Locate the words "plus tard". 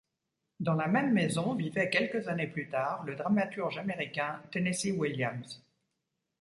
2.47-3.03